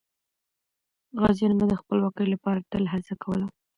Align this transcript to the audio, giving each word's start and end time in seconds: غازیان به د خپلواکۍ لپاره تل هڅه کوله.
غازیان 1.21 1.53
به 1.59 1.65
د 1.69 1.73
خپلواکۍ 1.81 2.25
لپاره 2.33 2.67
تل 2.71 2.83
هڅه 2.93 3.13
کوله. 3.23 3.45